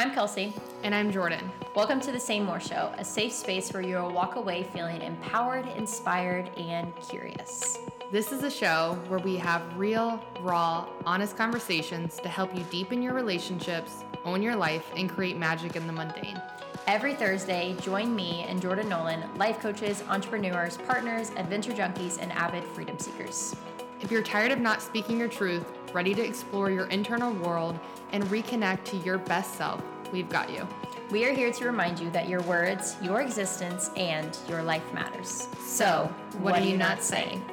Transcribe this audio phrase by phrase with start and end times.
[0.00, 0.54] I'm Kelsey.
[0.82, 1.52] And I'm Jordan.
[1.74, 5.68] Welcome to the Say More Show, a safe space where you'll walk away feeling empowered,
[5.76, 7.76] inspired, and curious.
[8.10, 13.02] This is a show where we have real, raw, honest conversations to help you deepen
[13.02, 16.40] your relationships, own your life, and create magic in the mundane.
[16.86, 22.64] Every Thursday, join me and Jordan Nolan, life coaches, entrepreneurs, partners, adventure junkies, and avid
[22.64, 23.54] freedom seekers.
[24.00, 27.78] If you're tired of not speaking your truth, ready to explore your internal world,
[28.12, 29.82] and reconnect to your best self,
[30.12, 30.66] we've got you.
[31.10, 35.48] We are here to remind you that your words, your existence, and your life matters.
[35.64, 37.44] So, what, are you not saying?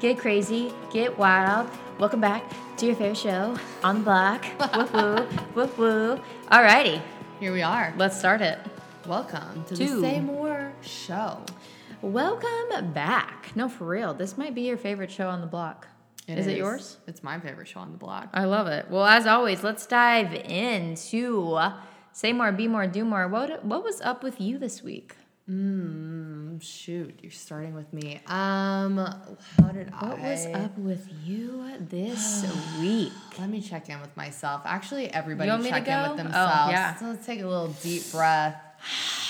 [0.00, 1.68] Get crazy, get wild.
[1.98, 2.44] Welcome back
[2.78, 4.44] to your favorite show on the block.
[4.74, 6.24] whoop whoop, whoop whoop.
[6.50, 7.00] Alrighty,
[7.40, 7.92] Here we are.
[7.96, 8.58] let's start it.
[9.06, 11.38] Welcome to To- the Say More show.
[12.04, 13.52] Welcome back.
[13.56, 15.88] No, for real, this might be your favorite show on the block.
[16.28, 16.98] is it yours?
[17.06, 18.28] It's my favorite show on the block.
[18.34, 18.90] I love it.
[18.90, 21.58] Well, as always, let's dive into
[22.12, 23.26] say more, be more, do more.
[23.26, 25.16] What what was up with you this week?
[25.48, 28.20] Mm, shoot, you're starting with me.
[28.26, 30.08] Um, how did I?
[30.08, 32.44] What was up with you this
[32.80, 33.14] week?
[33.38, 34.60] Let me check in with myself.
[34.66, 36.96] Actually, everybody You want me to check in with Oh, yeah.
[36.96, 38.60] So let's take a little deep breath.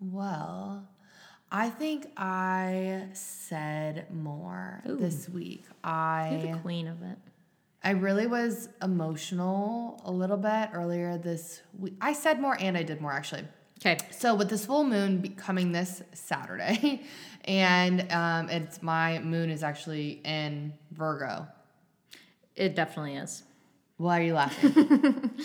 [0.00, 0.88] Well,
[1.50, 4.96] I think I said more Ooh.
[4.96, 5.64] this week.
[5.68, 7.18] You're I the queen of it.
[7.82, 11.94] I really was emotional a little bit earlier this week.
[12.00, 13.44] I said more and I did more actually.
[13.80, 13.96] Okay.
[14.10, 17.02] So with this full moon be- coming this Saturday,
[17.44, 21.46] and um, it's my moon is actually in Virgo.
[22.56, 23.44] It definitely is.
[23.96, 25.30] Why are you laughing?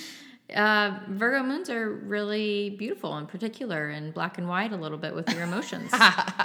[0.53, 5.15] Uh, Virgo moons are really beautiful in particular and black and white a little bit
[5.15, 5.91] with your emotions,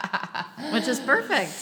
[0.73, 1.53] which is perfect.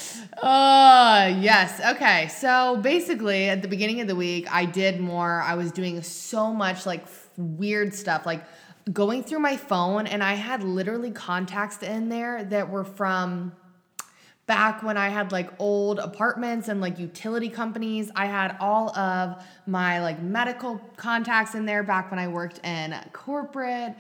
[0.43, 1.81] Oh, yes.
[1.97, 2.29] Okay.
[2.29, 5.43] So basically, at the beginning of the week, I did more.
[5.43, 8.45] I was doing so much like weird stuff, like
[8.93, 13.53] going through my phone, and I had literally contacts in there that were from
[14.47, 18.11] back when I had like old apartments and like utility companies.
[18.15, 22.95] I had all of my like medical contacts in there back when I worked in
[23.13, 23.95] corporate,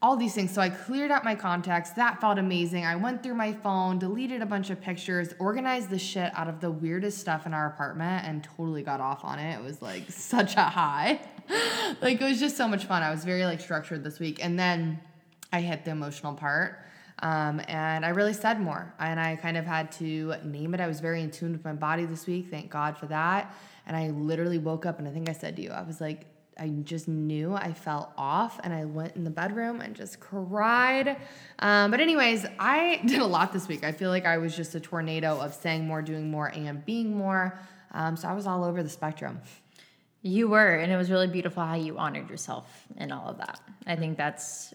[0.00, 0.50] all these things.
[0.52, 1.90] So I cleared out my contacts.
[1.90, 2.86] That felt amazing.
[2.86, 6.60] I went through my phone, deleted a bunch of pictures, organized the shit out of
[6.60, 9.58] the weirdest stuff in our apartment, and totally got off on it.
[9.58, 11.20] It was like such a high.
[12.00, 13.02] like it was just so much fun.
[13.02, 14.42] I was very like structured this week.
[14.42, 15.00] And then
[15.52, 16.78] I hit the emotional part.
[17.22, 18.92] Um, and I really said more.
[18.98, 20.80] And I kind of had to name it.
[20.80, 22.48] I was very in tune with my body this week.
[22.50, 23.54] Thank God for that.
[23.86, 26.26] And I literally woke up and I think I said to you, I was like,
[26.58, 31.16] I just knew I fell off and I went in the bedroom and just cried.
[31.60, 33.84] Um, but, anyways, I did a lot this week.
[33.84, 37.16] I feel like I was just a tornado of saying more, doing more, and being
[37.16, 37.58] more.
[37.92, 39.40] Um, so I was all over the spectrum.
[40.20, 43.60] You were, and it was really beautiful how you honored yourself and all of that.
[43.86, 44.72] I think that's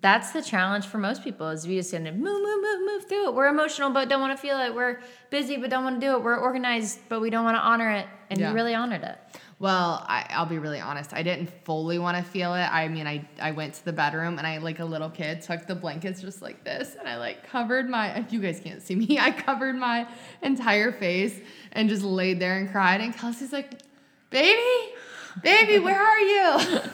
[0.00, 3.26] that's the challenge for most people is we just gonna move, move, move, move through
[3.28, 3.34] it.
[3.34, 4.74] We're emotional but don't want to feel it.
[4.74, 6.22] We're busy but don't want to do it.
[6.22, 8.06] We're organized but we don't want to honor it.
[8.30, 8.48] And Yeah.
[8.48, 9.18] you really honored it.
[9.58, 11.12] Well, I, I'll be really honest.
[11.12, 12.62] I didn't fully want to feel it.
[12.64, 15.66] I mean, I, I went to the bedroom and I, like a little kid, took
[15.68, 19.18] the blankets just like this and I like covered my, you guys can't see me,
[19.20, 20.08] I covered my
[20.40, 21.38] entire face
[21.72, 23.02] and just laid there and cried.
[23.02, 23.82] And Kelsey's like,
[24.30, 24.94] baby,
[25.42, 26.80] baby, where are you?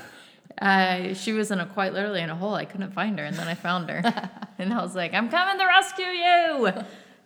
[0.60, 2.54] Uh, she was in a quite literally in a hole.
[2.54, 4.02] I couldn't find her, and then I found her,
[4.58, 6.72] and I was like, "I'm coming to rescue you."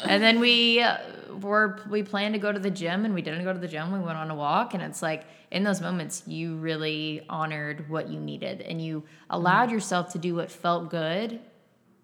[0.00, 0.98] And then we uh,
[1.40, 3.92] were we planned to go to the gym, and we didn't go to the gym.
[3.92, 8.08] We went on a walk, and it's like in those moments you really honored what
[8.08, 11.40] you needed, and you allowed yourself to do what felt good.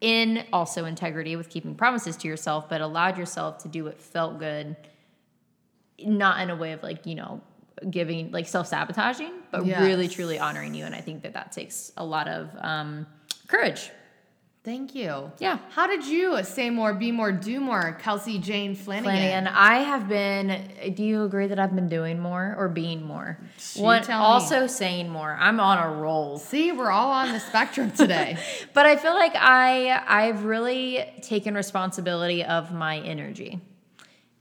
[0.01, 4.39] In also integrity with keeping promises to yourself, but allowed yourself to do what felt
[4.39, 4.77] good
[6.05, 7.41] not in a way of like you know
[7.91, 12.05] giving like self-sabotaging but really truly honoring you and i think that that takes a
[12.05, 13.07] lot of um,
[13.47, 13.91] courage
[14.69, 15.33] Thank you.
[15.39, 15.61] Yeah.
[15.71, 19.05] How did you say more, be more, do more, Kelsey Jane Flanagan?
[19.05, 20.95] Flanagan, I have been.
[20.95, 23.39] Do you agree that I've been doing more or being more?
[23.77, 24.27] One, tell me.
[24.27, 25.35] also saying more.
[25.41, 26.37] I'm on a roll.
[26.37, 28.37] See, we're all on the spectrum today.
[28.75, 33.61] But I feel like I I've really taken responsibility of my energy.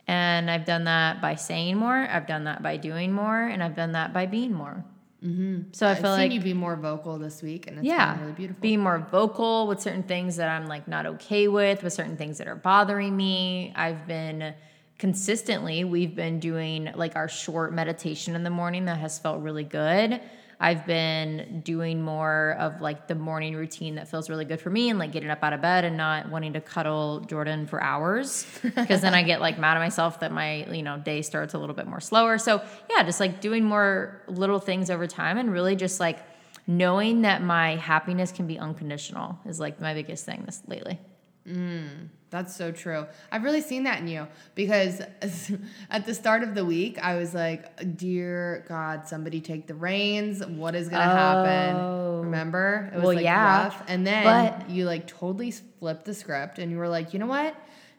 [0.07, 3.75] And I've done that by saying more, I've done that by doing more, and I've
[3.75, 4.85] done that by being more.
[5.23, 5.63] Mm-hmm.
[5.73, 8.13] So I I've feel seen like you be more vocal this week, and it's yeah,
[8.13, 8.61] been really beautiful.
[8.61, 12.37] being more vocal with certain things that I'm like not okay with, with certain things
[12.37, 13.73] that are bothering me.
[13.75, 14.53] I've been
[14.97, 19.63] consistently, we've been doing like our short meditation in the morning that has felt really
[19.63, 20.21] good.
[20.59, 24.89] I've been doing more of like the morning routine that feels really good for me
[24.89, 28.47] and like getting up out of bed and not wanting to cuddle Jordan for hours
[28.63, 31.59] because then I get like mad at myself that my, you know, day starts a
[31.59, 32.39] little bit more slower.
[32.39, 36.19] So, yeah, just like doing more little things over time and really just like
[36.65, 40.99] knowing that my happiness can be unconditional is like my biggest thing this lately.
[41.47, 42.09] Mm.
[42.29, 43.05] That's so true.
[43.31, 45.01] I've really seen that in you because
[45.89, 50.45] at the start of the week, I was like, Dear God, somebody take the reins.
[50.45, 51.15] What is going to Oh.
[51.45, 52.21] happen?
[52.25, 52.89] Remember?
[52.91, 53.83] It was Well, like yeah, rough.
[53.87, 57.27] And then but- you like totally flipped the script and you were like, You know
[57.27, 57.55] what?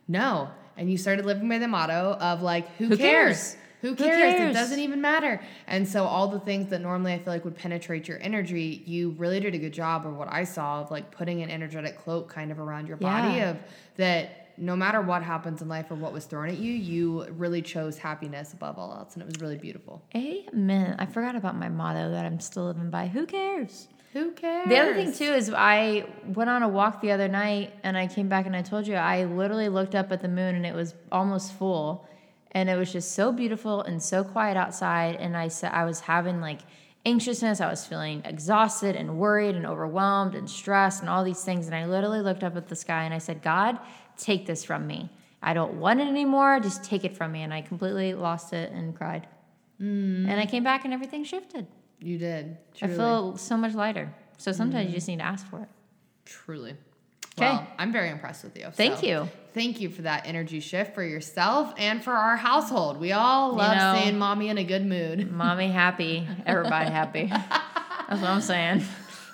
[0.07, 0.51] No.
[0.77, 3.55] And you started living by the motto of like, Who, Who cares?
[3.55, 3.57] cares?
[3.83, 4.35] Who cares?
[4.41, 5.41] It doesn't even matter.
[5.67, 9.11] And so all the things that normally I feel like would penetrate your energy, you
[9.19, 12.29] really did a good job of what I saw of like putting an energetic cloak
[12.29, 13.51] kind of around your body Yeah.
[13.51, 13.57] of
[13.97, 17.63] that no matter what happens in life or what was thrown at you, you really
[17.63, 19.15] chose happiness above all else.
[19.15, 20.03] And it was really beautiful.
[20.17, 20.97] Amen.
[20.99, 23.07] I forgot about my motto that I'm still living by.
[23.07, 23.87] Who cares?
[24.15, 24.69] Who cares?
[24.69, 28.09] The other thing too is I went on a walk the other night and I
[28.09, 30.75] came back and I told you I literally looked up at the moon and it
[30.75, 32.09] was almost full
[32.53, 36.01] and it was just so beautiful and so quiet outside and I said I was
[36.01, 36.61] having like
[37.07, 41.67] anxiousness, I was feeling exhausted and worried and overwhelmed and stressed and all these things
[41.67, 43.79] and I literally looked up at the sky and I said, "God,
[44.17, 45.11] take this from me.
[45.43, 46.61] I don't want it anymore.
[46.61, 49.27] Just take it from me." And I completely lost it and cried.
[49.81, 50.29] Mm-hmm.
[50.29, 51.67] And I came back and everything shifted.
[52.01, 52.57] You did.
[52.83, 54.13] I feel so much lighter.
[54.37, 54.95] So sometimes you mm-hmm.
[54.95, 55.69] just need to ask for it.
[56.25, 56.77] Truly.
[57.39, 57.51] 'Kay.
[57.51, 58.67] Well, I'm very impressed with you.
[58.73, 59.29] Thank So, you.
[59.55, 62.99] Thank you for that energy shift for yourself and for our household.
[62.99, 65.31] We all You love know- seeing mommy in a good mood.
[65.33, 67.27] Mommy happy, everybody happy.
[68.09, 68.83] That's what I'm saying.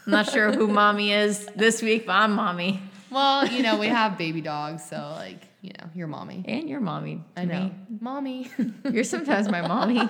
[0.06, 2.80] I'm not sure who mommy is this week, but I'm mommy.
[3.10, 6.44] Well, you know, we have baby dogs, so like, you know, you're mommy.
[6.46, 7.22] And you're mommy.
[7.36, 7.64] I know.
[7.64, 7.72] me.
[8.00, 8.50] Mommy.
[8.90, 10.00] You're sometimes my mommy.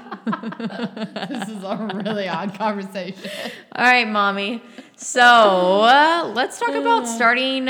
[1.29, 3.31] this is a really odd conversation.
[3.73, 4.63] All right, mommy.
[4.97, 7.69] So uh, let's talk about starting,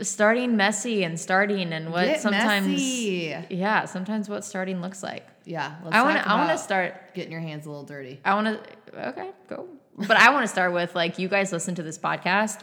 [0.00, 3.36] starting messy and starting and what Get sometimes, messy.
[3.50, 5.26] yeah, sometimes what starting looks like.
[5.44, 5.76] Yeah.
[5.84, 6.28] Let's I want to.
[6.28, 7.14] I want to start.
[7.14, 8.20] getting your hands a little dirty.
[8.24, 9.08] I want to.
[9.08, 9.68] Okay, go.
[9.96, 12.62] But I want to start with like you guys listen to this podcast,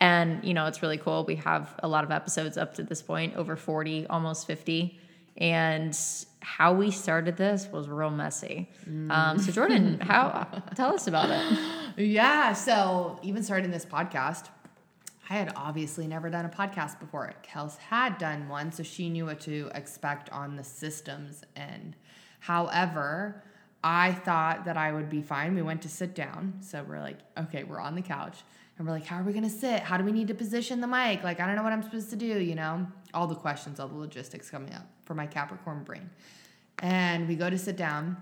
[0.00, 1.24] and you know it's really cool.
[1.24, 4.98] We have a lot of episodes up to this point, over forty, almost fifty,
[5.36, 5.94] and
[6.40, 8.70] how we started this was real messy.
[9.10, 11.58] Um, so Jordan, how tell us about it?
[11.98, 12.52] Yeah.
[12.54, 14.48] So even starting this podcast,
[15.28, 17.32] I had obviously never done a podcast before.
[17.44, 21.94] Kels had done one, so she knew what to expect on the systems end.
[22.40, 23.44] However,
[23.84, 25.54] I thought that I would be fine.
[25.54, 26.54] We went to sit down.
[26.62, 28.38] So we're like, okay, we're on the couch.
[28.80, 29.80] And we're like, how are we to sit?
[29.80, 31.22] How do we need to position the mic?
[31.22, 32.86] Like, I don't know what I'm supposed to do, you know?
[33.12, 36.08] All the questions, all the logistics coming up for my Capricorn brain.
[36.78, 38.16] And we go to sit down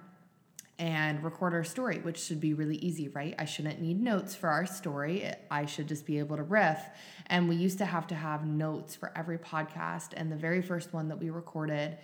[0.80, 3.36] and record our story, which should be really easy, right?
[3.38, 5.32] I shouldn't need notes for our story.
[5.48, 6.80] I should just be able to riff.
[7.26, 10.08] And we used to have to have notes for every podcast.
[10.16, 11.98] And the very first one that we recorded,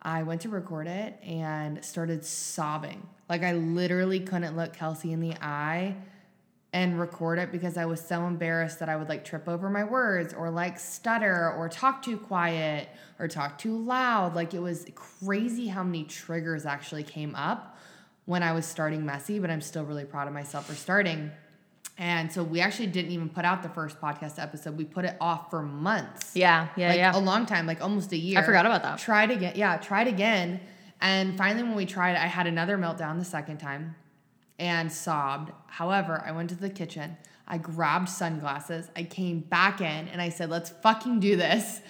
[0.00, 3.06] I went to record it and started sobbing.
[3.28, 5.94] Like I literally couldn't look Kelsey in the eye
[6.72, 9.84] and record it because I was so embarrassed that I would like trip over my
[9.84, 12.88] words or like stutter or talk too quiet
[13.18, 14.34] or talk too loud.
[14.34, 17.78] Like it was crazy how many triggers actually came up
[18.26, 21.30] when I was starting messy, but I'm still really proud of myself for starting.
[21.96, 24.76] And so we actually didn't even put out the first podcast episode.
[24.76, 26.36] We put it off for months.
[26.36, 27.16] Yeah, yeah, like yeah.
[27.16, 28.38] a long time, like almost a year.
[28.38, 28.98] I forgot about that.
[28.98, 29.54] Tried again.
[29.56, 30.60] Yeah, tried again.
[31.00, 33.96] And finally, when we tried, I had another meltdown the second time
[34.58, 35.52] and sobbed.
[35.66, 37.16] However, I went to the kitchen.
[37.46, 38.90] I grabbed sunglasses.
[38.96, 41.80] I came back in and I said, let's fucking do this.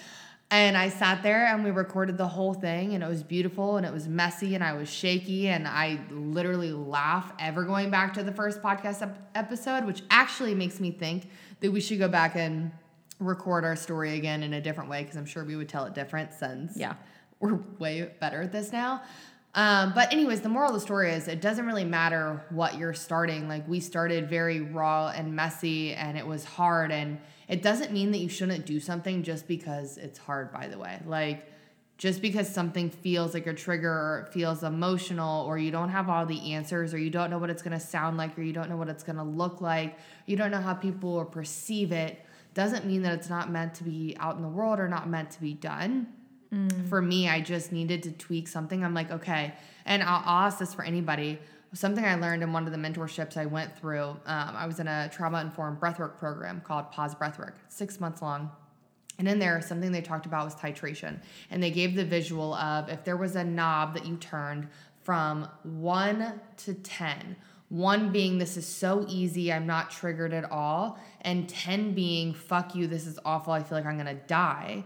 [0.51, 3.85] And I sat there and we recorded the whole thing and it was beautiful and
[3.85, 8.23] it was messy and I was shaky and I literally laugh ever going back to
[8.23, 12.35] the first podcast ep- episode, which actually makes me think that we should go back
[12.35, 12.71] and
[13.19, 15.93] record our story again in a different way because I'm sure we would tell it
[15.93, 16.95] different since Yeah.
[17.39, 19.03] we're way better at this now.
[19.55, 22.93] Um, but anyways, the moral of the story is it doesn't really matter what you're
[22.93, 23.47] starting.
[23.47, 28.11] Like we started very raw and messy and it was hard and it doesn't mean
[28.11, 31.01] that you shouldn't do something just because it's hard, by the way.
[31.05, 31.51] Like
[31.97, 36.09] just because something feels like a trigger or it feels emotional or you don't have
[36.09, 38.53] all the answers or you don't know what it's going to sound like or you
[38.53, 41.91] don't know what it's going to look like, you don't know how people will perceive
[41.91, 45.09] it, doesn't mean that it's not meant to be out in the world or not
[45.09, 46.07] meant to be done
[46.87, 48.83] for me, I just needed to tweak something.
[48.83, 49.53] I'm like, okay,
[49.85, 51.39] and I'll, I'll ask this for anybody.
[51.73, 54.05] Something I learned in one of the mentorships I went through.
[54.05, 58.49] Um, I was in a trauma informed breathwork program called Pause Breathwork, six months long.
[59.19, 61.19] And in there, something they talked about was titration.
[61.51, 64.69] And they gave the visual of if there was a knob that you turned
[65.03, 67.35] from one to 10,
[67.69, 70.97] One being, this is so easy, I'm not triggered at all.
[71.21, 74.85] And 10 being, fuck you, this is awful, I feel like I'm gonna die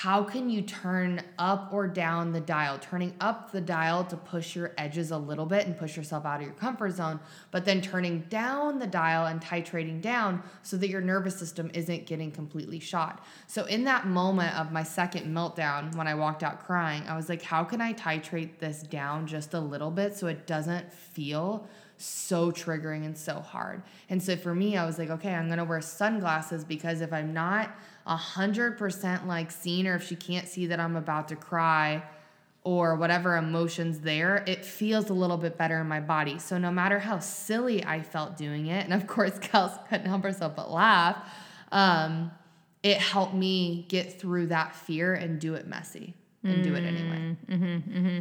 [0.00, 2.78] how can you turn up or down the dial?
[2.78, 6.38] Turning up the dial to push your edges a little bit and push yourself out
[6.38, 7.18] of your comfort zone,
[7.50, 12.04] but then turning down the dial and titrating down so that your nervous system isn't
[12.04, 13.24] getting completely shot.
[13.46, 17.30] So, in that moment of my second meltdown, when I walked out crying, I was
[17.30, 21.66] like, how can I titrate this down just a little bit so it doesn't feel
[21.98, 23.82] so triggering and so hard?
[24.08, 27.32] And so, for me, I was like, okay, I'm gonna wear sunglasses because if I'm
[27.32, 27.70] not
[28.06, 32.02] a hundred percent like seen or if she can't see that I'm about to cry
[32.66, 36.36] or whatever emotions there, it feels a little bit better in my body.
[36.40, 40.24] So no matter how silly I felt doing it, and of course Kels couldn't help
[40.24, 41.16] herself but laugh,
[41.70, 42.32] um,
[42.82, 46.84] it helped me get through that fear and do it messy and mm, do it
[46.84, 47.36] anyway.
[47.48, 47.64] Mm-hmm,
[47.98, 48.18] mm-hmm.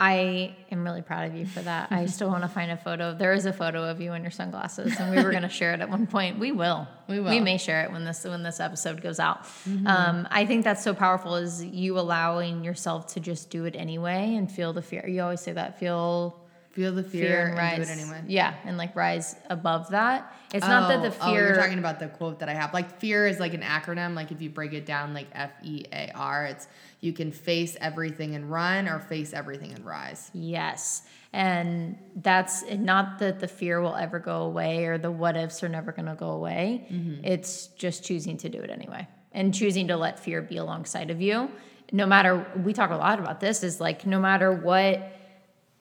[0.00, 1.92] I am really proud of you for that.
[1.92, 3.14] I still want to find a photo.
[3.14, 5.74] There is a photo of you in your sunglasses, and we were going to share
[5.74, 6.38] it at one point.
[6.38, 6.88] We will.
[7.06, 7.30] We will.
[7.30, 9.44] We may share it when this when this episode goes out.
[9.68, 9.86] Mm-hmm.
[9.86, 11.36] Um, I think that's so powerful.
[11.36, 15.06] Is you allowing yourself to just do it anyway and feel the fear.
[15.06, 15.78] You always say that.
[15.78, 16.39] Feel
[16.80, 17.76] feel the fear, fear and, rise.
[17.76, 18.22] do it anyway.
[18.26, 20.34] Yeah, and like rise above that.
[20.54, 21.28] It's oh, not that the fear.
[21.28, 22.72] Oh, you're talking about the quote that I have.
[22.72, 24.14] Like fear is like an acronym.
[24.14, 26.68] Like if you break it down, like F E A R, it's
[27.00, 30.30] you can face everything and run or face everything and rise.
[30.32, 31.02] Yes.
[31.32, 35.68] And that's not that the fear will ever go away or the what ifs are
[35.68, 36.88] never going to go away.
[36.90, 37.24] Mm-hmm.
[37.24, 41.20] It's just choosing to do it anyway and choosing to let fear be alongside of
[41.20, 41.48] you.
[41.92, 45.19] No matter, we talk a lot about this, is like no matter what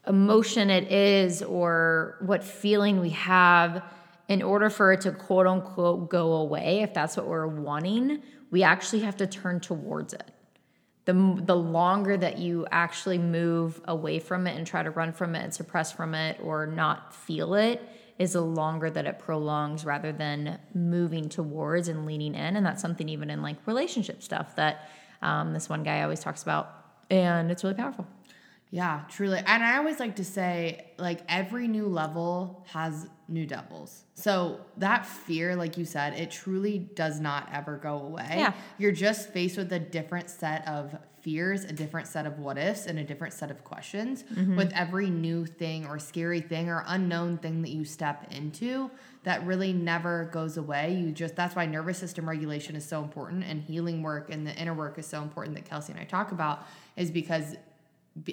[0.07, 3.83] emotion it is or what feeling we have,
[4.27, 8.63] in order for it to quote unquote go away, if that's what we're wanting, we
[8.63, 10.31] actually have to turn towards it.
[11.05, 15.35] The the longer that you actually move away from it and try to run from
[15.35, 17.81] it and suppress from it or not feel it
[18.19, 22.55] is the longer that it prolongs rather than moving towards and leaning in.
[22.57, 24.89] And that's something even in like relationship stuff that
[25.21, 26.69] um, this one guy always talks about.
[27.09, 28.05] And it's really powerful
[28.71, 34.05] yeah truly and i always like to say like every new level has new devils.
[34.15, 38.35] So that fear, like you said, it truly does not ever go away.
[38.37, 38.53] Yeah.
[38.77, 42.85] You're just faced with a different set of fears, a different set of what ifs,
[42.85, 44.55] and a different set of questions mm-hmm.
[44.55, 48.89] with every new thing or scary thing or unknown thing that you step into
[49.23, 50.95] that really never goes away.
[50.95, 54.55] You just that's why nervous system regulation is so important and healing work and the
[54.55, 57.55] inner work is so important that Kelsey and I talk about is because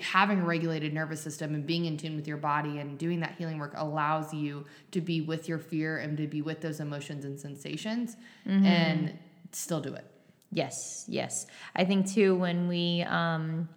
[0.02, 3.34] having a regulated nervous system and being in tune with your body and doing that
[3.36, 7.24] healing work allows you to be with your fear and to be with those emotions
[7.24, 8.16] and sensations
[8.46, 8.64] mm-hmm.
[8.64, 9.18] and
[9.52, 10.04] still do it.
[10.52, 11.46] Yes, yes.
[11.74, 13.68] I think too when we um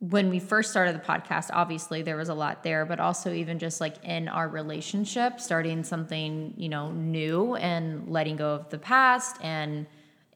[0.00, 3.58] when we first started the podcast, obviously there was a lot there, but also even
[3.58, 8.78] just like in our relationship, starting something, you know, new and letting go of the
[8.78, 9.86] past and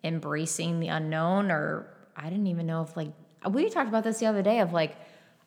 [0.03, 3.13] embracing the unknown or I didn't even know if like
[3.51, 4.97] we talked about this the other day of like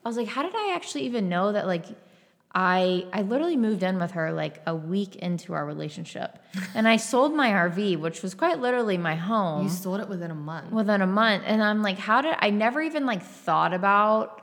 [0.05, 1.85] I was like, how did I actually even know that like
[2.53, 6.39] I I literally moved in with her like a week into our relationship.
[6.73, 9.63] and I sold my RV, which was quite literally my home.
[9.63, 10.71] You sold it within a month.
[10.71, 11.43] Within a month.
[11.45, 14.41] And I'm like, how did I never even like thought about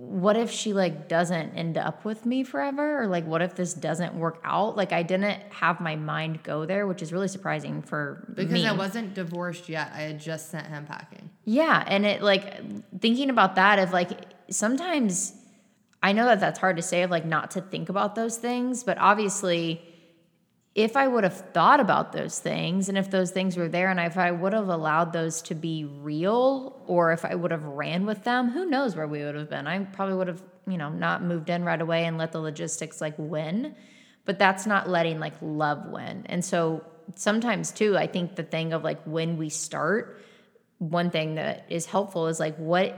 [0.00, 3.02] what if she like doesn't end up with me forever?
[3.02, 4.74] Or like what if this doesn't work out?
[4.74, 8.66] Like i didn't have my mind go there which is really surprising for because me.
[8.66, 9.92] i wasn't divorced yet.
[9.94, 11.28] I had just sent him packing.
[11.44, 14.10] Yeah and it like thinking about that of like
[14.48, 15.34] sometimes
[16.02, 18.82] i know that that's hard to say of like not to think about those things
[18.82, 19.82] but obviously
[20.74, 23.98] if I would have thought about those things and if those things were there and
[23.98, 28.06] if I would have allowed those to be real or if I would have ran
[28.06, 29.66] with them, who knows where we would have been.
[29.66, 33.00] I probably would have, you know, not moved in right away and let the logistics
[33.00, 33.74] like win.
[34.24, 36.24] But that's not letting like love win.
[36.26, 36.84] And so
[37.16, 40.20] sometimes too, I think the thing of like when we start,
[40.78, 42.96] one thing that is helpful is like what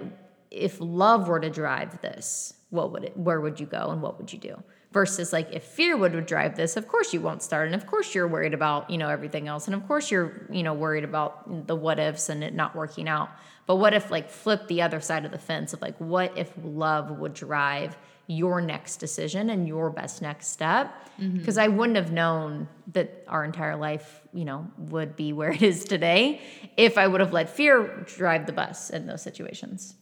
[0.50, 4.19] if love were to drive this, what would it where would you go and what
[4.19, 4.62] would you do?
[4.92, 8.14] Versus like if fear would drive this of course you won't start and of course
[8.14, 11.66] you're worried about you know everything else and of course you're you know worried about
[11.66, 13.30] the what ifs and it not working out.
[13.64, 16.52] But what if like flip the other side of the fence of like what if
[16.62, 17.96] love would drive
[18.26, 20.94] your next decision and your best next step?
[21.18, 21.64] Because mm-hmm.
[21.64, 25.84] i wouldn't have known that our entire life you know would be where it is
[25.84, 26.40] today
[26.76, 29.94] if i would have let fear drive the bus in those situations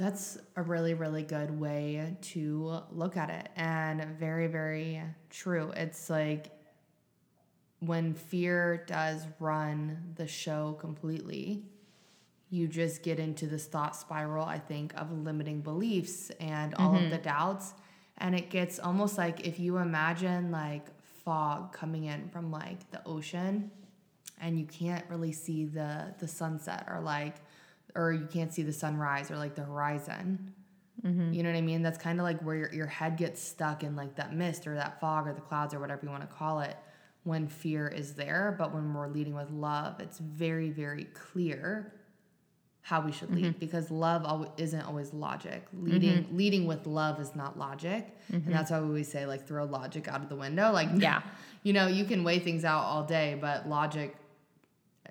[0.00, 5.72] that's a really, really good way to look at it and very, very true.
[5.76, 6.50] It's like
[7.80, 11.64] when fear does run the show completely,
[12.48, 17.04] you just get into this thought spiral, I think, of limiting beliefs and all mm-hmm.
[17.04, 17.74] of the doubts.
[18.16, 20.86] and it gets almost like if you imagine like
[21.24, 23.70] fog coming in from like the ocean
[24.40, 27.36] and you can't really see the the sunset or like
[27.94, 30.54] or you can't see the sunrise or like the horizon.
[31.04, 31.32] Mm-hmm.
[31.32, 31.82] You know what i mean?
[31.82, 34.74] That's kind of like where your, your head gets stuck in like that mist or
[34.74, 36.76] that fog or the clouds or whatever you want to call it
[37.24, 38.54] when fear is there.
[38.58, 41.94] But when we're leading with love it's very very clear
[42.82, 43.58] how we should lead mm-hmm.
[43.58, 45.66] because love al- isn't always logic.
[45.74, 45.90] Mm-hmm.
[45.90, 48.16] Leading leading with love is not logic.
[48.30, 50.70] And that's why we always say like throw logic out of the window.
[50.70, 51.22] Like Yeah.
[51.62, 54.16] you know you can weigh things out all day but logic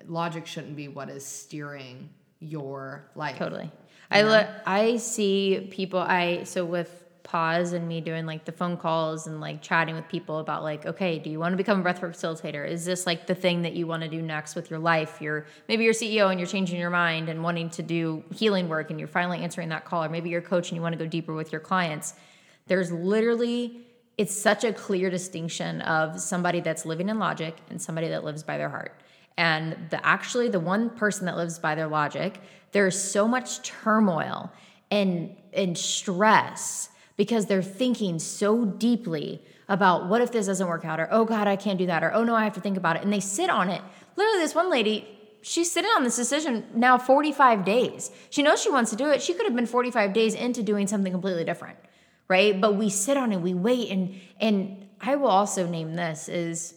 [0.06, 2.10] logic shouldn't be what is steering
[2.40, 3.70] your life Totally.
[4.10, 4.48] I look.
[4.66, 6.00] I see people.
[6.00, 10.08] I so with pause and me doing like the phone calls and like chatting with
[10.08, 12.66] people about like, okay, do you want to become a breathwork facilitator?
[12.66, 15.18] Is this like the thing that you want to do next with your life?
[15.20, 18.90] You're maybe you're CEO and you're changing your mind and wanting to do healing work
[18.90, 20.98] and you're finally answering that call, or maybe you're a coach and you want to
[20.98, 22.14] go deeper with your clients.
[22.66, 23.86] There's literally
[24.18, 28.42] it's such a clear distinction of somebody that's living in logic and somebody that lives
[28.42, 28.94] by their heart.
[29.40, 32.42] And the actually the one person that lives by their logic,
[32.72, 34.52] there's so much turmoil
[34.90, 41.00] and and stress because they're thinking so deeply about what if this doesn't work out
[41.00, 42.96] or oh god I can't do that or oh no I have to think about
[42.96, 43.80] it and they sit on it.
[44.14, 45.08] Literally this one lady
[45.42, 48.10] She's sitting on this decision now 45 days.
[48.28, 49.22] She knows she wants to do it.
[49.22, 51.78] She could have been 45 days into doing something completely different,
[52.28, 52.60] right?
[52.60, 56.74] But we sit on it, we wait, and and I will also name this is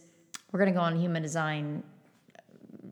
[0.54, 1.84] we're gonna go on human design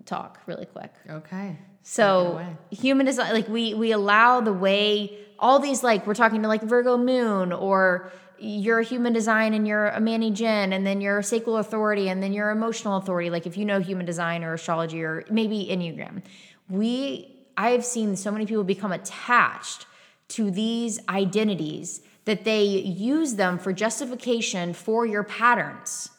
[0.05, 0.93] talk really quick.
[1.10, 6.41] okay So human design, like we we allow the way all these like we're talking
[6.43, 10.86] to like Virgo Moon or you're a human design and you're a Manny Gen and
[10.86, 13.29] then you're a sacral authority and then you're emotional authority.
[13.29, 16.24] Like if you know human design or astrology or maybe Enneagram,
[16.70, 19.86] we I've seen so many people become attached
[20.29, 26.10] to these identities that they use them for justification for your patterns.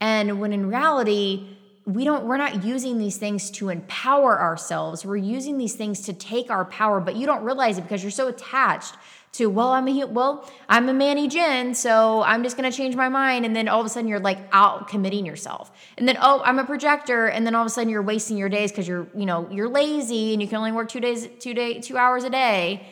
[0.00, 5.04] And when in reality, we don't we're not using these things to empower ourselves.
[5.04, 8.10] We're using these things to take our power, but you don't realize it because you're
[8.10, 8.94] so attached
[9.32, 13.08] to, well, I'm a well, I'm a Manny Gen, so I'm just gonna change my
[13.08, 16.42] mind, and then all of a sudden you're like out committing yourself, and then oh,
[16.44, 19.08] I'm a projector, and then all of a sudden you're wasting your days because you're
[19.16, 22.24] you know you're lazy and you can only work two days two day two hours
[22.24, 22.86] a day,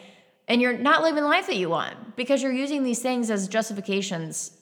[0.48, 3.46] and you're not living the life that you want because you're using these things as
[3.46, 4.56] justifications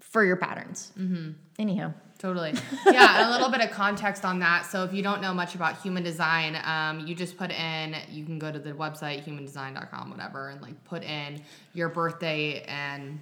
[0.00, 0.90] for your patterns.
[0.98, 1.32] Mm-hmm.
[1.58, 1.92] Anyhow.
[2.24, 2.54] Totally.
[2.86, 4.64] Yeah, a little bit of context on that.
[4.64, 8.24] So if you don't know much about human design, um, you just put in, you
[8.24, 11.42] can go to the website, humandesign.com, whatever, and like put in
[11.74, 13.20] your birthday and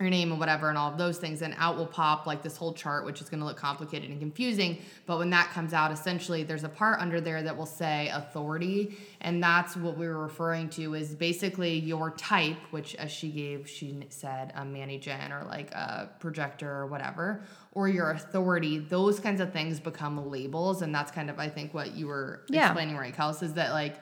[0.00, 2.56] your name and whatever and all of those things and out will pop like this
[2.56, 4.78] whole chart which is going to look complicated and confusing.
[5.06, 8.96] But when that comes out essentially there's a part under there that will say authority.
[9.20, 13.68] And that's what we were referring to is basically your type which as she gave
[13.68, 17.40] she said a manny gen or like a projector or whatever
[17.72, 18.78] or your authority.
[18.78, 20.82] Those kinds of things become labels.
[20.82, 22.66] And that's kind of i think what you were Yeah.
[22.66, 23.96] explaining right kels is that like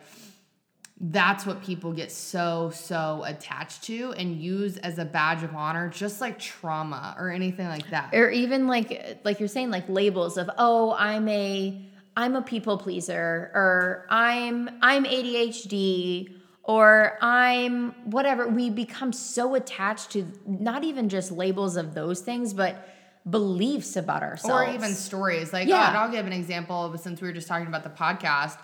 [0.98, 5.90] that's what people get so so attached to and use as a badge of honor
[5.90, 8.14] just like trauma or anything like that.
[8.14, 12.78] Or even like like you're saying like labels of oh i'm a i'm a people
[12.78, 16.32] pleaser or i'm i'm adhd
[16.62, 18.48] or i'm whatever.
[18.48, 22.88] We become so attached to not even just labels of those things but
[23.28, 24.70] beliefs about ourselves.
[24.70, 25.52] or even stories.
[25.52, 25.92] Like Yeah.
[25.94, 28.56] oh, i'll give an example since we were just talking about the podcast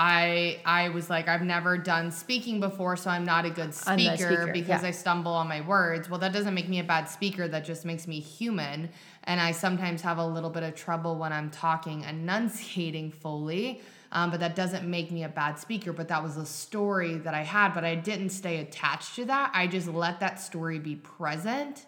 [0.00, 4.16] I I was like I've never done speaking before, so I'm not a good speaker,
[4.16, 4.88] speaker, because yeah.
[4.88, 6.08] I stumble on my words.
[6.08, 7.48] Well, that doesn't make me a bad speaker.
[7.48, 8.90] That just makes me human,
[9.24, 13.82] and I sometimes have a little bit of trouble when I'm talking, enunciating fully.
[14.10, 15.92] Um, but that doesn't make me a bad speaker.
[15.92, 19.50] But that was a story that I had, but I didn't stay attached to that.
[19.52, 21.86] I just let that story be present,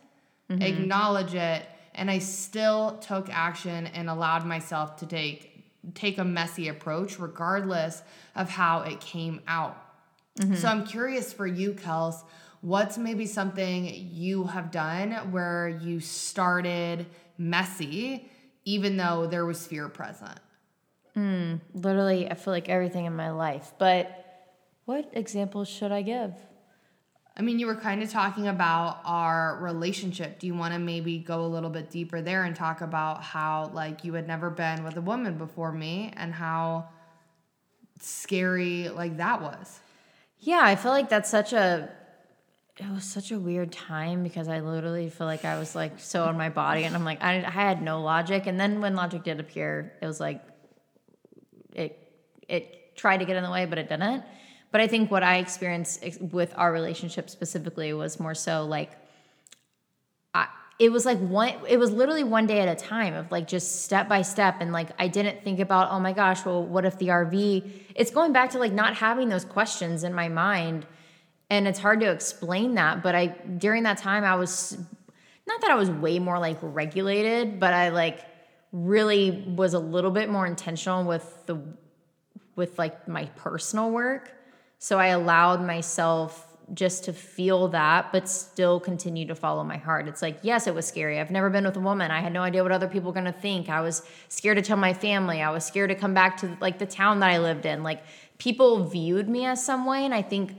[0.51, 5.50] acknowledge it, and I still took action and allowed myself to take
[5.95, 8.03] take a messy approach regardless
[8.35, 9.77] of how it came out.
[10.39, 10.55] Mm-hmm.
[10.55, 12.23] So I'm curious for you, Kels,
[12.61, 17.07] what's maybe something you have done where you started
[17.39, 18.31] messy
[18.65, 20.39] even though there was fear present?
[21.17, 26.33] Mm, literally i feel like everything in my life but what examples should i give
[27.41, 30.39] I mean, you were kind of talking about our relationship.
[30.41, 33.71] Do you want to maybe go a little bit deeper there and talk about how,
[33.73, 36.91] like, you had never been with a woman before me and how
[37.99, 39.81] scary, like, that was?
[40.41, 41.91] Yeah, I feel like that's such a
[42.77, 46.29] it was such a weird time because I literally feel like I was like so
[46.29, 49.23] in my body and I'm like I, I had no logic and then when logic
[49.23, 50.43] did appear it was like
[51.75, 51.99] it
[52.49, 54.25] it tried to get in the way but it didn't.
[54.73, 58.93] But I think what I experienced ex- with our relationship specifically was more so like
[60.33, 60.47] I,
[60.79, 63.83] it was like one it was literally one day at a time of like just
[63.83, 64.57] step by step.
[64.61, 68.11] And like i didn't think about oh my gosh well what if the rv it's
[68.11, 70.87] going back to like not having those questions in my mind.
[71.53, 74.79] And it's hard to explain that but i during that time i was
[75.49, 78.21] not that i was way more like regulated but i like
[78.71, 81.61] really was a little bit more intentional with the
[82.55, 84.31] with like my personal work
[84.81, 90.07] so i allowed myself just to feel that, but still continue to follow my heart.
[90.07, 91.19] It's like, yes, it was scary.
[91.19, 92.11] I've never been with a woman.
[92.11, 93.69] I had no idea what other people were gonna think.
[93.69, 95.43] I was scared to tell my family.
[95.43, 97.83] I was scared to come back to like the town that I lived in.
[97.83, 98.03] Like
[98.39, 100.05] people viewed me as some way.
[100.05, 100.55] And I think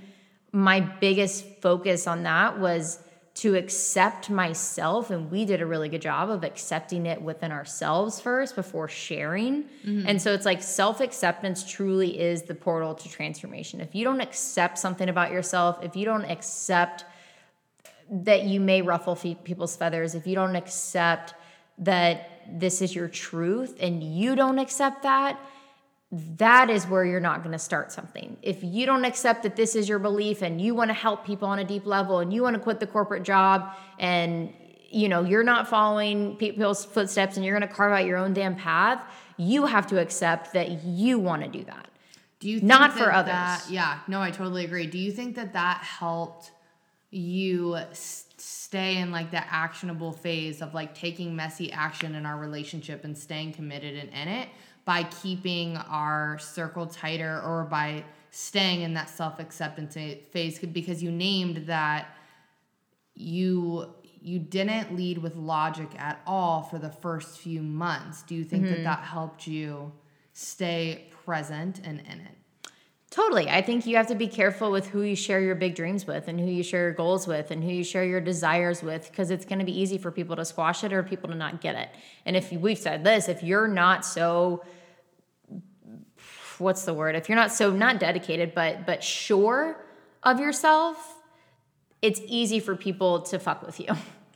[0.52, 3.00] my biggest focus on that was
[3.34, 8.20] to accept myself and we did a really good job of accepting it within ourselves
[8.20, 10.06] first before sharing mm-hmm.
[10.06, 14.78] and so it's like self-acceptance truly is the portal to transformation if you don't accept
[14.78, 17.06] something about yourself if you don't accept
[18.10, 21.34] that you may ruffle people's feathers if you don't accept
[21.78, 25.40] that this is your truth and you don't accept that
[26.12, 28.36] that is where you're not going to start something.
[28.42, 31.48] If you don't accept that this is your belief and you want to help people
[31.48, 34.54] on a deep level and you want to quit the corporate job and
[34.92, 38.34] you know, you're not following people's footsteps and you're going to carve out your own
[38.34, 39.02] damn path,
[39.38, 41.88] you have to accept that you want to do that.
[42.42, 43.32] Do you not for others?
[43.32, 44.88] That, yeah, no, I totally agree.
[44.88, 46.52] Do you think that that helped
[47.12, 53.04] you stay in like the actionable phase of like taking messy action in our relationship
[53.04, 54.50] and staying committed and in it?
[54.86, 59.96] By keeping our circle tighter or by staying in that self acceptance
[60.32, 62.16] phase because you named that
[63.16, 68.22] you you didn't lead with logic at all for the first few months.
[68.24, 68.84] Do you think mm-hmm.
[68.84, 69.92] that that helped you
[70.34, 72.38] stay present and in it?
[73.12, 73.50] Totally.
[73.50, 76.30] I think you have to be careful with who you share your big dreams with
[76.30, 79.32] and who you share your goals with and who you share your desires with because
[79.32, 81.76] it's going to be easy for people to squash it or people to not get
[81.76, 81.90] it.
[82.26, 84.64] And if we've said this, if you're not so
[86.58, 87.16] what's the word?
[87.16, 89.76] If you're not so not dedicated but but sure
[90.24, 91.18] of yourself,
[92.02, 93.90] it's easy for people to fuck with you.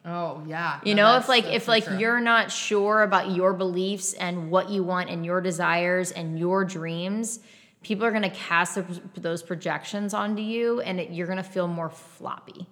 [0.03, 0.81] Oh yeah.
[0.83, 1.97] You no, know, if like if like true.
[1.97, 6.65] you're not sure about your beliefs and what you want and your desires and your
[6.65, 7.39] dreams,
[7.85, 8.79] people are going to cast
[9.15, 12.65] those projections onto you and it, you're going to feel more floppy.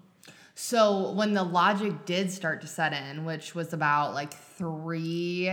[0.56, 5.52] So when the logic did start to set in, which was about like 3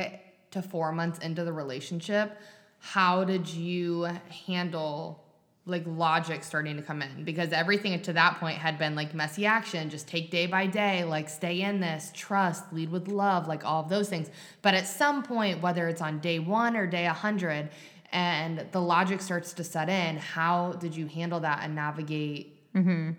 [0.52, 2.38] to 4 months into the relationship,
[2.78, 4.08] how did you
[4.46, 5.22] handle
[5.66, 9.44] like logic starting to come in because everything to that point had been like messy
[9.44, 13.62] action just take day by day like stay in this trust lead with love like
[13.62, 14.30] all of those things
[14.62, 17.68] but at some point whether it's on day 1 or day 100
[18.12, 23.10] and the logic starts to set in how did you handle that and navigate mm-hmm.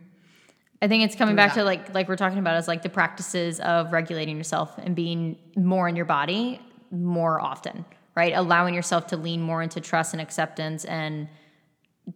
[0.81, 1.61] i think it's coming back that?
[1.61, 5.37] to like like we're talking about is like the practices of regulating yourself and being
[5.55, 6.59] more in your body
[6.91, 11.27] more often right allowing yourself to lean more into trust and acceptance and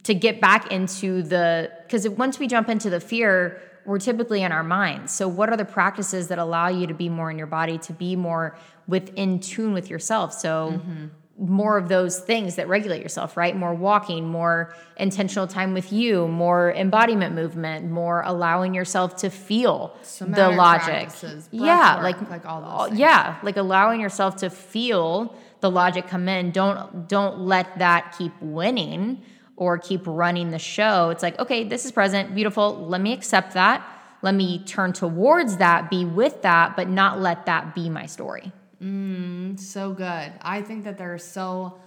[0.04, 4.52] to get back into the because once we jump into the fear we're typically in
[4.52, 7.48] our minds so what are the practices that allow you to be more in your
[7.48, 8.58] body to be more
[8.88, 11.06] within tune with yourself so mm-hmm
[11.38, 13.56] more of those things that regulate yourself, right?
[13.56, 19.96] More walking, more intentional time with you, more embodiment movement, more allowing yourself to feel
[20.20, 21.10] the logic.
[21.52, 22.98] Yeah, work, like like all those.
[22.98, 26.52] Yeah, like allowing yourself to feel the logic come in.
[26.52, 29.22] Don't don't let that keep winning
[29.58, 31.10] or keep running the show.
[31.10, 32.88] It's like, okay, this is present, beautiful.
[32.88, 33.86] Let me accept that.
[34.22, 38.52] Let me turn towards that, be with that, but not let that be my story.
[38.82, 40.34] Mm, so good.
[40.42, 41.80] I think that there's so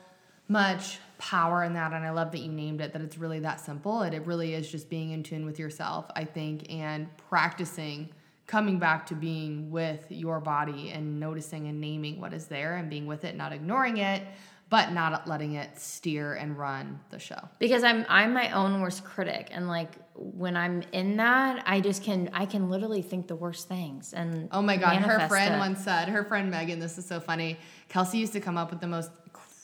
[0.49, 3.61] much power in that and I love that you named it that it's really that
[3.61, 8.09] simple and it really is just being in tune with yourself, I think, and practicing
[8.47, 12.89] coming back to being with your body and noticing and naming what is there and
[12.89, 14.23] being with it, not ignoring it,
[14.71, 17.49] but not letting it steer and run the show.
[17.59, 22.03] Because I'm I'm my own worst critic and like when I'm in that, I just
[22.03, 25.59] can I can literally think the worst things and Oh my god, her friend it.
[25.59, 27.59] once said, her friend Megan, this is so funny.
[27.89, 29.11] Kelsey used to come up with the most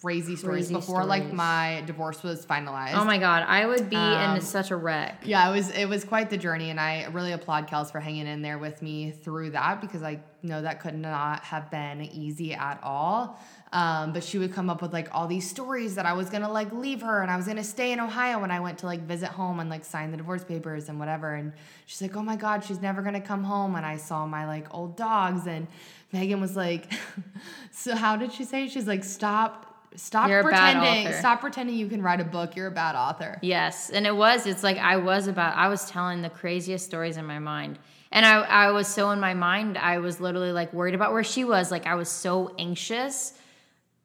[0.05, 1.09] crazy stories crazy before stories.
[1.09, 2.95] like my divorce was finalized.
[2.95, 5.23] Oh my god, I would be um, in such a wreck.
[5.25, 8.27] Yeah, it was it was quite the journey, and I really applaud Kels for hanging
[8.27, 12.53] in there with me through that because I know that could not have been easy
[12.53, 13.41] at all.
[13.73, 16.53] Um, but she would come up with like all these stories that I was gonna
[16.53, 19.01] like leave her and I was gonna stay in Ohio when I went to like
[19.01, 21.35] visit home and like sign the divorce papers and whatever.
[21.35, 21.53] And
[21.87, 23.75] she's like, oh my God, she's never gonna come home.
[23.75, 25.67] And I saw my like old dogs and
[26.13, 26.93] Megan was like,
[27.73, 28.69] so how did she say?
[28.69, 31.13] She's like, stop stop You're pretending.
[31.15, 32.57] Stop pretending you can write a book.
[32.57, 33.39] You're a bad author.
[33.43, 34.47] Yes, and it was.
[34.47, 35.57] It's like I was about.
[35.57, 37.79] I was telling the craziest stories in my mind,
[38.11, 39.79] and I I was so in my mind.
[39.79, 41.71] I was literally like worried about where she was.
[41.71, 43.35] Like I was so anxious,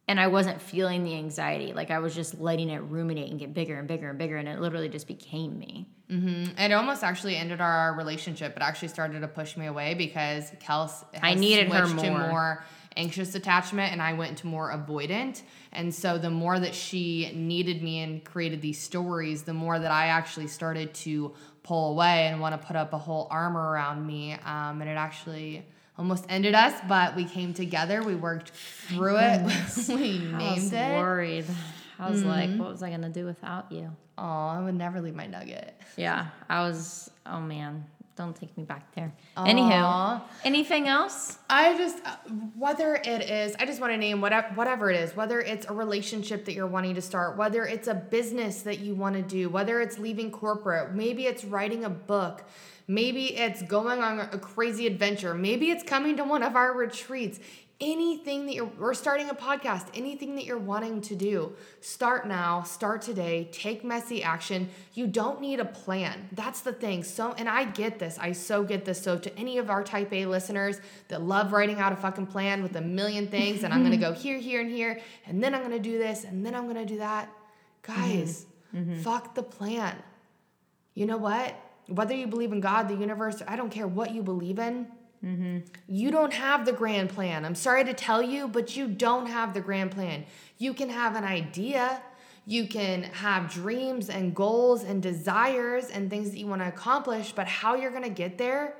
[0.07, 1.73] and I wasn't feeling the anxiety.
[1.73, 4.47] Like I was just letting it ruminate and get bigger and bigger and bigger, and
[4.47, 5.87] it literally just became me.
[6.57, 8.55] And it almost actually ended our relationship.
[8.55, 12.63] It actually started to push me away because Kels I needed her more.
[12.99, 15.41] Anxious attachment and I went into more avoidant.
[15.71, 19.91] And so the more that she needed me and created these stories, the more that
[19.91, 21.33] I actually started to
[21.63, 24.33] pull away and want to put up a whole armor around me.
[24.33, 25.65] Um, and it actually
[25.97, 28.03] almost ended us, but we came together.
[28.03, 29.41] We worked through it.
[29.89, 30.97] we named I was it.
[30.97, 31.45] worried.
[31.99, 33.91] I was like, what was I gonna do without you?
[34.17, 35.75] Oh, I would never leave my nugget.
[35.97, 37.09] Yeah, I was.
[37.25, 37.85] Oh man,
[38.19, 39.13] don't take me back there.
[39.37, 39.45] Aw.
[39.45, 41.37] Anywho, anything else?
[41.49, 42.17] I just, uh,
[42.55, 45.73] whether it is, I just want to name whatever, whatever it is, whether it's a
[45.73, 49.49] relationship that you're wanting to start, whether it's a business that you want to do,
[49.49, 52.43] whether it's leaving corporate, maybe it's writing a book,
[52.87, 57.39] maybe it's going on a crazy adventure, maybe it's coming to one of our retreats.
[57.81, 62.61] Anything that you're, or starting a podcast, anything that you're wanting to do, start now,
[62.61, 64.69] start today, take messy action.
[64.95, 66.27] You don't need a plan.
[66.33, 67.03] That's the thing.
[67.03, 69.01] So, and I get this, I so get this.
[69.01, 72.63] So, to any of our type A listeners that love writing out a fucking plan
[72.63, 75.61] with a million things, and I'm gonna go here, here, and here, and then I'm
[75.61, 77.31] gonna do this, and then I'm gonna do that,
[77.81, 78.91] guys, mm-hmm.
[78.91, 79.01] Mm-hmm.
[79.03, 79.95] fuck the plan.
[80.95, 81.55] You know what?
[81.87, 84.87] Whether you believe in God, the universe, I don't care what you believe in.
[85.23, 85.59] Mm-hmm.
[85.87, 87.43] You don't have the grand plan.
[87.43, 90.25] I'm sorry to tell you, but you don't have the grand plan.
[90.57, 92.01] You can have an idea.
[92.45, 97.33] You can have dreams and goals and desires and things that you want to accomplish,
[97.33, 98.75] but how you're going to get there,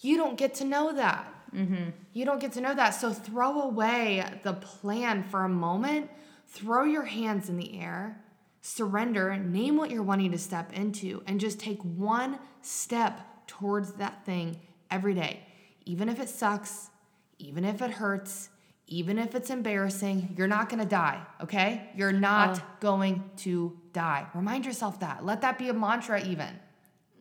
[0.00, 1.34] you don't get to know that.
[1.54, 1.90] Mm-hmm.
[2.12, 2.90] You don't get to know that.
[2.90, 6.08] So throw away the plan for a moment,
[6.46, 8.22] throw your hands in the air,
[8.62, 14.24] surrender, name what you're wanting to step into, and just take one step towards that
[14.24, 15.40] thing every day.
[15.84, 16.90] Even if it sucks,
[17.38, 18.50] even if it hurts,
[18.86, 21.90] even if it's embarrassing, you're not gonna die, okay?
[21.96, 24.26] You're not going to die.
[24.34, 25.24] Remind yourself that.
[25.24, 26.58] Let that be a mantra, even.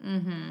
[0.03, 0.49] Mm hmm.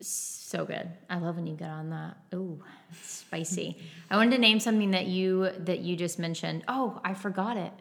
[0.00, 0.90] So good.
[1.08, 2.18] I love when you get on that.
[2.34, 2.62] Ooh,
[3.02, 3.78] spicy.
[4.10, 6.64] I wanted to name something that you that you just mentioned.
[6.68, 7.72] Oh, I forgot it.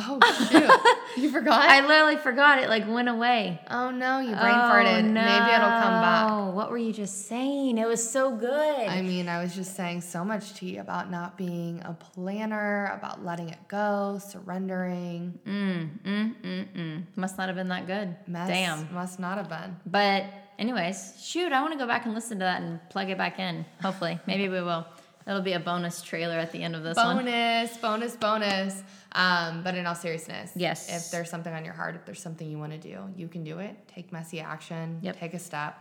[0.00, 0.18] Oh,
[0.50, 1.20] shoot.
[1.22, 1.68] you forgot?
[1.68, 2.68] I literally forgot it.
[2.68, 3.60] Like went away.
[3.68, 5.02] oh, no, you brain farted.
[5.04, 6.30] Maybe it'll come back.
[6.30, 7.78] Oh, What were you just saying?
[7.78, 8.86] It was so good.
[8.88, 12.92] I mean, I was just saying so much to you about not being a planner,
[12.96, 15.38] about letting it go, surrendering.
[15.46, 17.02] mm, mm, mm, mm.
[17.16, 18.14] Must not have been that good.
[18.26, 18.92] Mess Damn.
[18.94, 19.76] must not have been.
[19.86, 20.24] But
[20.58, 23.38] anyways, shoot, I want to go back and listen to that and plug it back
[23.38, 23.64] in.
[23.82, 24.86] Hopefully, maybe we will.
[25.28, 27.18] It'll be a bonus trailer at the end of this one.
[27.18, 28.82] bonus, bonus, bonus.
[29.12, 30.88] Um, but in all seriousness, Yes.
[30.88, 33.44] if there's something on your heart, if there's something you want to do, you can
[33.44, 33.76] do it.
[33.88, 34.98] Take messy action.
[35.02, 35.18] Yep.
[35.18, 35.76] Take a step.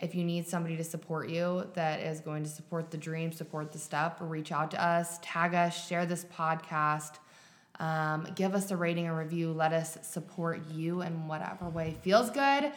[0.00, 3.72] If you need somebody to support you that is going to support the dream, support
[3.72, 7.14] the step, reach out to us, tag us, share this podcast,
[7.80, 9.52] um, give us a rating and review.
[9.52, 12.72] Let us support you in whatever way feels good.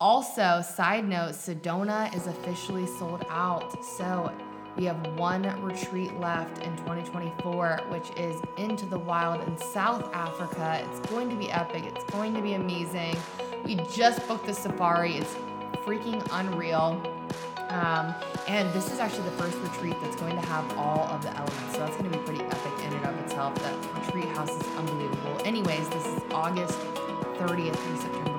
[0.00, 3.72] Also, side note, Sedona is officially sold out.
[3.98, 4.32] So
[4.76, 10.84] we have one retreat left in 2024, which is into the wild in South Africa.
[10.88, 11.84] It's going to be epic.
[11.84, 13.16] It's going to be amazing.
[13.64, 15.18] We just booked the safari.
[15.18, 15.34] It's
[15.84, 17.00] freaking unreal.
[17.68, 18.14] Um,
[18.46, 21.72] and this is actually the first retreat that's going to have all of the elements.
[21.72, 23.54] So that's going to be pretty epic in and of itself.
[23.56, 25.40] That retreat house is unbelievable.
[25.44, 26.78] Anyways, this is August
[27.38, 28.33] 30th through September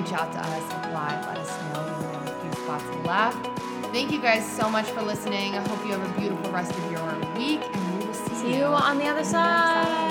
[0.00, 1.82] reach out to us, apply, let us know.
[1.98, 3.60] We have a few spots left.
[3.92, 5.56] Thank you guys so much for listening.
[5.56, 7.04] I hope you have a beautiful rest of your
[7.36, 10.07] week, and we will see, See you on the other side.